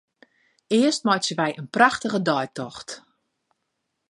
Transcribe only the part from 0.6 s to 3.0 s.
Earst meitsje wy in prachtige deitocht.